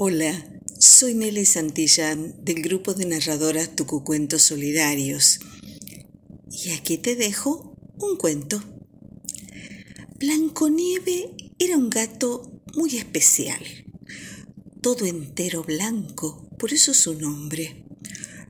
Hola, 0.00 0.48
soy 0.78 1.14
Nelly 1.14 1.44
Santillán 1.44 2.44
del 2.44 2.62
grupo 2.62 2.94
de 2.94 3.04
narradoras 3.04 3.74
Tucucuentos 3.74 4.42
Solidarios. 4.42 5.40
Y 6.52 6.70
aquí 6.70 6.98
te 6.98 7.16
dejo 7.16 7.76
un 7.98 8.16
cuento. 8.16 8.62
Blanconieve 10.20 11.34
era 11.58 11.76
un 11.76 11.90
gato 11.90 12.62
muy 12.76 12.96
especial, 12.96 13.58
todo 14.82 15.04
entero 15.04 15.64
blanco, 15.64 16.48
por 16.60 16.72
eso 16.72 16.94
su 16.94 17.14
nombre. 17.14 17.84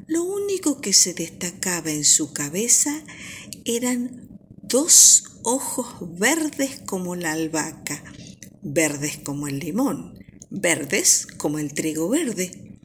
Lo 0.06 0.24
único 0.24 0.82
que 0.82 0.92
se 0.92 1.14
destacaba 1.14 1.90
en 1.90 2.04
su 2.04 2.34
cabeza 2.34 3.02
eran 3.64 4.28
dos 4.62 5.24
ojos 5.44 5.96
verdes 6.18 6.78
como 6.84 7.16
la 7.16 7.32
albahaca, 7.32 8.04
verdes 8.60 9.16
como 9.24 9.48
el 9.48 9.60
limón, 9.60 10.27
verdes 10.50 11.26
como 11.36 11.58
el 11.58 11.74
trigo 11.74 12.08
verde. 12.08 12.78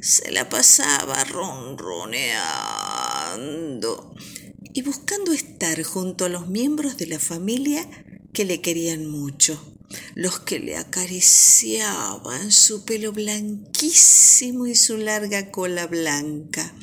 Se 0.00 0.32
la 0.32 0.48
pasaba 0.48 1.22
ronroneando 1.24 4.14
y 4.72 4.82
buscando 4.82 5.32
estar 5.32 5.82
junto 5.82 6.26
a 6.26 6.28
los 6.28 6.48
miembros 6.48 6.96
de 6.96 7.06
la 7.06 7.18
familia 7.18 7.88
que 8.32 8.44
le 8.44 8.60
querían 8.60 9.06
mucho, 9.06 9.76
los 10.14 10.40
que 10.40 10.58
le 10.58 10.76
acariciaban 10.76 12.50
su 12.50 12.84
pelo 12.84 13.12
blanquísimo 13.12 14.66
y 14.66 14.74
su 14.74 14.98
larga 14.98 15.50
cola 15.50 15.86
blanca, 15.86 16.74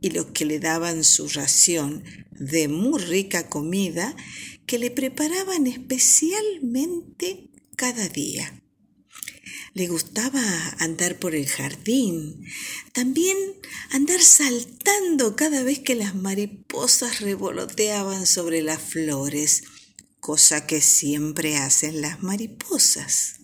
y 0.00 0.10
los 0.10 0.26
que 0.26 0.46
le 0.46 0.58
daban 0.58 1.04
su 1.04 1.28
ración 1.28 2.02
de 2.32 2.68
muy 2.68 3.00
rica 3.00 3.48
comida 3.48 4.16
que 4.66 4.78
le 4.78 4.90
preparaban 4.90 5.66
especialmente 5.66 7.50
cada 7.76 8.08
día. 8.08 8.61
Le 9.74 9.88
gustaba 9.88 10.42
andar 10.80 11.18
por 11.18 11.34
el 11.34 11.48
jardín, 11.48 12.44
también 12.92 13.38
andar 13.90 14.20
saltando 14.20 15.34
cada 15.34 15.62
vez 15.62 15.78
que 15.78 15.94
las 15.94 16.14
mariposas 16.14 17.20
revoloteaban 17.20 18.26
sobre 18.26 18.60
las 18.60 18.82
flores, 18.82 19.62
cosa 20.20 20.66
que 20.66 20.82
siempre 20.82 21.56
hacen 21.56 22.02
las 22.02 22.22
mariposas. 22.22 23.36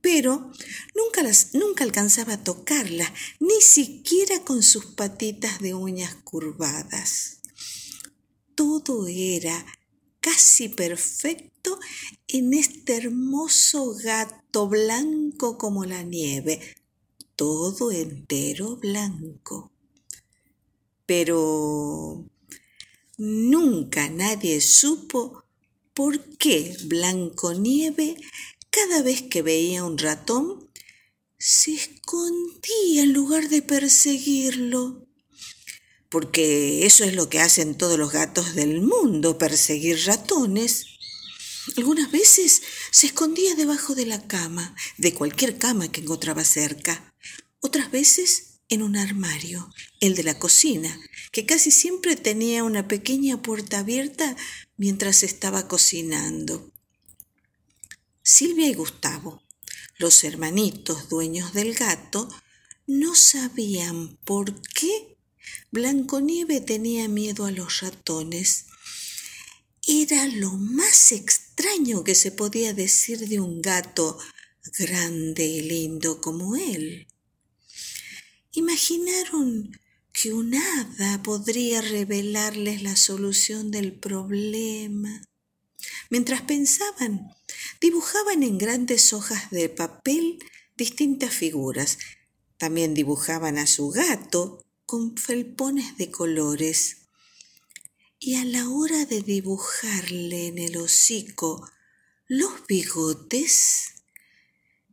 Pero 0.00 0.50
nunca, 0.96 1.22
las, 1.22 1.54
nunca 1.54 1.84
alcanzaba 1.84 2.32
a 2.32 2.42
tocarlas, 2.42 3.12
ni 3.38 3.60
siquiera 3.60 4.40
con 4.40 4.64
sus 4.64 4.86
patitas 4.86 5.60
de 5.60 5.74
uñas 5.74 6.16
curvadas. 6.24 7.38
Todo 8.56 9.06
era 9.06 9.64
casi 10.20 10.68
perfecto 10.68 11.78
en 12.28 12.54
este 12.54 12.96
hermoso 12.96 13.94
gato 13.94 14.68
blanco 14.68 15.58
como 15.58 15.84
la 15.84 16.02
nieve, 16.02 16.60
todo 17.36 17.90
entero 17.90 18.76
blanco. 18.76 19.72
Pero 21.06 22.24
nunca 23.16 24.08
nadie 24.08 24.60
supo 24.60 25.44
por 25.94 26.22
qué 26.36 26.76
Blanco 26.84 27.52
Nieve, 27.52 28.16
cada 28.70 29.02
vez 29.02 29.22
que 29.22 29.42
veía 29.42 29.84
un 29.84 29.98
ratón, 29.98 30.70
se 31.36 31.74
escondía 31.74 33.02
en 33.02 33.12
lugar 33.12 33.48
de 33.48 33.60
perseguirlo 33.60 35.06
porque 36.10 36.84
eso 36.84 37.04
es 37.04 37.14
lo 37.14 37.28
que 37.28 37.40
hacen 37.40 37.78
todos 37.78 37.98
los 37.98 38.12
gatos 38.12 38.54
del 38.54 38.82
mundo, 38.82 39.38
perseguir 39.38 40.04
ratones. 40.04 40.86
Algunas 41.76 42.10
veces 42.10 42.62
se 42.90 43.06
escondía 43.06 43.54
debajo 43.54 43.94
de 43.94 44.06
la 44.06 44.26
cama, 44.26 44.74
de 44.98 45.14
cualquier 45.14 45.56
cama 45.56 45.90
que 45.90 46.00
encontraba 46.00 46.44
cerca. 46.44 47.14
Otras 47.60 47.92
veces 47.92 48.60
en 48.68 48.82
un 48.82 48.96
armario, 48.96 49.72
el 50.00 50.14
de 50.16 50.24
la 50.24 50.38
cocina, 50.38 51.00
que 51.32 51.46
casi 51.46 51.70
siempre 51.70 52.16
tenía 52.16 52.64
una 52.64 52.88
pequeña 52.88 53.40
puerta 53.40 53.78
abierta 53.78 54.36
mientras 54.76 55.22
estaba 55.22 55.68
cocinando. 55.68 56.72
Silvia 58.22 58.68
y 58.68 58.74
Gustavo, 58.74 59.42
los 59.98 60.24
hermanitos 60.24 61.08
dueños 61.08 61.52
del 61.52 61.74
gato, 61.74 62.28
no 62.86 63.14
sabían 63.14 64.16
por 64.24 64.60
qué 64.62 65.09
Blanconieve 65.70 66.60
tenía 66.60 67.08
miedo 67.08 67.44
a 67.44 67.50
los 67.50 67.80
ratones. 67.80 68.66
Era 69.86 70.26
lo 70.26 70.52
más 70.52 71.12
extraño 71.12 72.04
que 72.04 72.14
se 72.14 72.32
podía 72.32 72.74
decir 72.74 73.28
de 73.28 73.40
un 73.40 73.62
gato 73.62 74.18
grande 74.78 75.46
y 75.46 75.62
lindo 75.62 76.20
como 76.20 76.56
él. 76.56 77.06
Imaginaron 78.52 79.78
que 80.12 80.32
un 80.32 80.54
hada 80.54 81.22
podría 81.22 81.80
revelarles 81.80 82.82
la 82.82 82.96
solución 82.96 83.70
del 83.70 83.92
problema. 83.92 85.22
Mientras 86.10 86.42
pensaban, 86.42 87.30
dibujaban 87.80 88.42
en 88.42 88.58
grandes 88.58 89.12
hojas 89.12 89.50
de 89.50 89.68
papel 89.68 90.38
distintas 90.76 91.32
figuras. 91.32 91.98
También 92.58 92.92
dibujaban 92.92 93.56
a 93.56 93.66
su 93.66 93.88
gato 93.90 94.64
con 94.90 95.16
felpones 95.16 95.98
de 95.98 96.10
colores 96.10 96.96
y 98.18 98.34
a 98.34 98.44
la 98.44 98.68
hora 98.68 99.04
de 99.04 99.20
dibujarle 99.20 100.48
en 100.48 100.58
el 100.58 100.78
hocico 100.78 101.70
los 102.26 102.66
bigotes, 102.66 103.92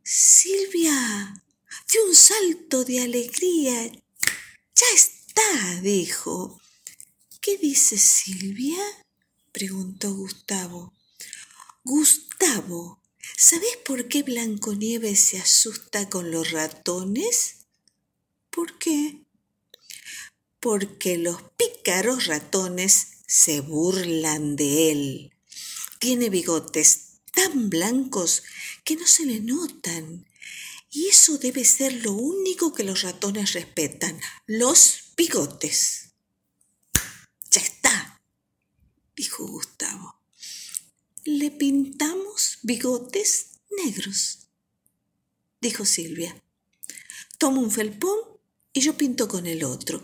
Silvia 0.04 1.42
dio 1.90 2.04
un 2.06 2.14
salto 2.14 2.84
de 2.84 3.00
alegría. 3.00 3.90
Ya 3.90 4.86
está, 4.94 5.80
dijo. 5.82 6.60
¿Qué 7.40 7.58
dice 7.58 7.98
Silvia? 7.98 8.78
preguntó 9.50 10.14
Gustavo. 10.14 10.94
Gustavo, 11.82 13.02
¿sabes 13.36 13.76
por 13.84 14.06
qué 14.06 14.22
Blanconieves 14.22 15.18
se 15.18 15.40
asusta 15.40 16.08
con 16.08 16.30
los 16.30 16.52
ratones? 16.52 17.66
¿Por 18.52 18.78
qué? 18.78 19.24
Porque 20.60 21.18
los 21.18 21.42
pícaros 21.56 22.26
ratones 22.26 23.18
se 23.26 23.60
burlan 23.60 24.56
de 24.56 24.90
él. 24.90 25.32
Tiene 26.00 26.30
bigotes 26.30 27.20
tan 27.32 27.70
blancos 27.70 28.42
que 28.84 28.96
no 28.96 29.06
se 29.06 29.26
le 29.26 29.40
notan. 29.40 30.26
Y 30.90 31.08
eso 31.08 31.38
debe 31.38 31.64
ser 31.64 31.92
lo 32.04 32.12
único 32.12 32.72
que 32.72 32.82
los 32.82 33.02
ratones 33.02 33.52
respetan, 33.52 34.18
los 34.46 35.12
bigotes. 35.16 36.14
Ya 37.50 37.60
está, 37.60 38.20
dijo 39.14 39.46
Gustavo. 39.46 40.16
Le 41.24 41.50
pintamos 41.50 42.58
bigotes 42.62 43.60
negros, 43.84 44.48
dijo 45.60 45.84
Silvia. 45.84 46.42
Toma 47.36 47.60
un 47.60 47.70
felpón 47.70 48.18
y 48.72 48.80
yo 48.80 48.96
pinto 48.96 49.28
con 49.28 49.46
el 49.46 49.62
otro 49.64 50.02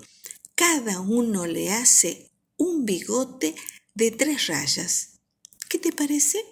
cada 0.54 1.00
uno 1.00 1.46
le 1.46 1.72
hace 1.72 2.30
un 2.56 2.84
bigote 2.84 3.54
de 3.94 4.10
tres 4.10 4.46
rayas. 4.46 5.20
¿Qué 5.68 5.78
te 5.78 5.92
parece? 5.92 6.44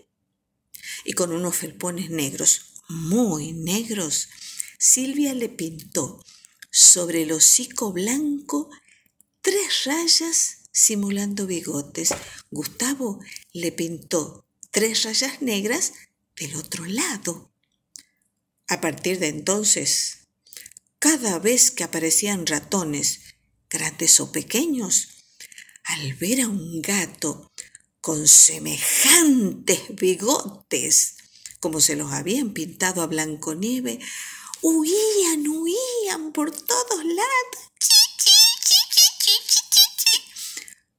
Y 1.04 1.12
con 1.12 1.32
unos 1.32 1.56
felpones 1.56 2.10
negros, 2.10 2.82
muy 2.88 3.52
negros, 3.52 4.28
Silvia 4.78 5.34
le 5.34 5.48
pintó 5.48 6.24
sobre 6.70 7.22
el 7.22 7.32
hocico 7.32 7.92
blanco 7.92 8.70
tres 9.41 9.84
rayas 9.84 10.58
simulando 10.72 11.46
bigotes. 11.46 12.10
Gustavo 12.50 13.20
le 13.52 13.72
pintó 13.72 14.46
tres 14.70 15.04
rayas 15.04 15.42
negras 15.42 15.92
del 16.36 16.56
otro 16.56 16.84
lado. 16.86 17.52
A 18.68 18.80
partir 18.80 19.18
de 19.18 19.28
entonces, 19.28 20.28
cada 20.98 21.38
vez 21.38 21.71
que 21.71 21.84
aparecían 21.84 22.47
ratones 22.47 23.21
grandes 23.72 24.21
o 24.21 24.30
pequeños, 24.30 25.09
al 25.84 26.13
ver 26.15 26.42
a 26.42 26.48
un 26.48 26.83
gato 26.83 27.51
con 28.01 28.28
semejantes 28.28 29.80
bigotes, 29.91 31.16
como 31.60 31.80
se 31.80 31.97
los 31.97 32.13
habían 32.13 32.53
pintado 32.53 33.01
a 33.03 33.07
Blanconieve, 33.07 33.98
huían, 34.60 35.48
huían 35.48 36.33
por 36.33 36.51
todos 36.51 37.04
lados, 37.04 37.72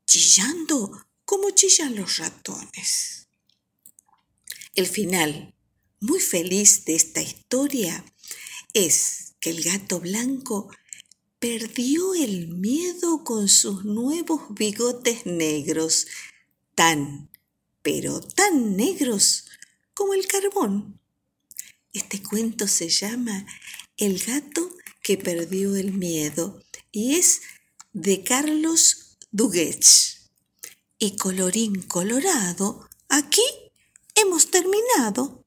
chillando 0.08 1.06
como 1.26 1.52
chillan 1.52 1.96
los 1.96 2.18
ratones. 2.18 3.28
El 4.76 4.88
final, 4.88 5.56
muy 6.00 6.20
feliz 6.20 6.86
de 6.86 6.96
esta 6.96 7.22
historia, 7.22 8.04
es 8.74 9.36
que 9.40 9.52
el 9.52 9.64
gato 9.64 10.00
blanco 10.00 10.70
perdió 11.44 12.14
el 12.14 12.48
miedo 12.48 13.26
con 13.26 13.50
sus 13.50 13.84
nuevos 13.84 14.44
bigotes 14.52 15.26
negros, 15.26 16.08
tan, 16.74 17.30
pero 17.82 18.22
tan 18.22 18.78
negros 18.78 19.48
como 19.94 20.14
el 20.14 20.26
carbón. 20.26 21.02
Este 21.92 22.24
cuento 22.24 22.66
se 22.70 22.88
llama 22.88 23.46
El 23.98 24.20
gato 24.20 24.74
que 25.02 25.18
perdió 25.18 25.76
el 25.76 25.92
miedo 25.92 26.64
y 26.94 27.16
es 27.16 27.42
de 27.92 28.24
Carlos 28.24 29.18
Duguech. 29.34 30.22
Y 30.98 31.18
colorín 31.18 31.82
colorado, 31.82 32.88
aquí 33.10 33.44
hemos 34.16 34.50
terminado. 34.50 35.43